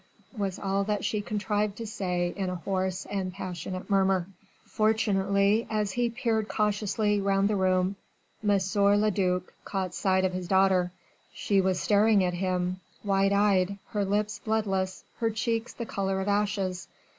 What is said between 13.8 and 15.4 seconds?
her lips bloodless, her